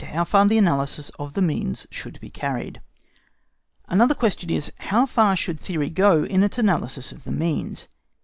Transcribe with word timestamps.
HOW 0.03 0.23
FAR 0.23 0.47
THE 0.47 0.57
ANALYSIS 0.57 1.11
OF 1.19 1.33
THE 1.33 1.43
MEANS 1.43 1.85
SHOULD 1.91 2.19
BE 2.21 2.31
CARRIED. 2.31 2.81
Another 3.87 4.15
question 4.15 4.49
is, 4.49 4.71
How 4.79 5.05
far 5.05 5.35
should 5.35 5.59
theory 5.59 5.91
go 5.91 6.23
in 6.23 6.41
its 6.41 6.57
analysis 6.57 7.11
of 7.11 7.23
the 7.23 7.31
means? 7.31 7.87